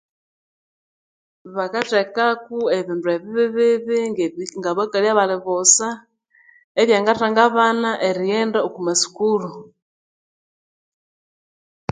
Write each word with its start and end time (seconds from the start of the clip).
Bakathekako 1.55 2.57
ebindu 2.79 3.07
ebibibibi 3.47 4.07
ngabakali 4.59 5.07
abali 5.09 5.35
bussa 5.43 5.87
ebyangathanga 6.81 7.39
abana 7.49 7.89
erighenda 8.07 8.59
oku 8.67 8.79
masukuru 8.87 9.51